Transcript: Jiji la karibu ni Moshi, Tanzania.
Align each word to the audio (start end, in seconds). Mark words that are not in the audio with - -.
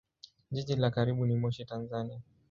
Jiji 0.51 0.75
la 0.75 0.91
karibu 0.91 1.25
ni 1.25 1.35
Moshi, 1.35 1.65
Tanzania. 1.65 2.21